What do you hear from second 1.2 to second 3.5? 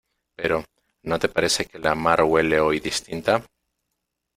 parece que la mar huele hoy distinta?